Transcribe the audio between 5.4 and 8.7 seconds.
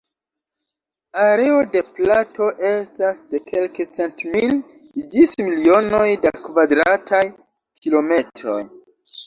milionoj da kvadrataj kilometroj.